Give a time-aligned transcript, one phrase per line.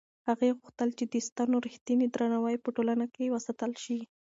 [0.27, 3.99] هغې غوښتل چې د سنتو رښتینی درناوی په ټولنه کې وساتل شي.